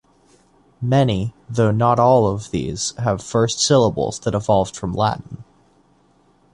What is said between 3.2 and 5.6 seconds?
first syllables that evolved from Latin.